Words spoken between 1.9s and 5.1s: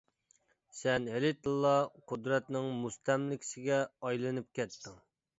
قۇدرەتنىڭ مۇستەملىكىسىگە ئايلىنىپ كەتتىڭ!